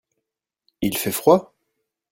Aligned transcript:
Il 0.81 0.97
fait 0.97 1.11
froid? 1.11 1.53